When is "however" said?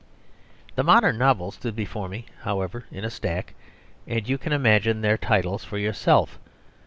2.41-2.85